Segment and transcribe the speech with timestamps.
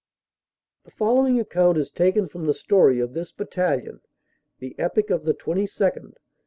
[0.83, 3.99] The following account is taken from the story of this Bat talion:
[4.57, 6.13] "The Epic of the 22nd.